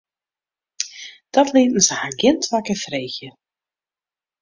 [1.29, 3.29] Dat lieten se har gjin twa kear freegje.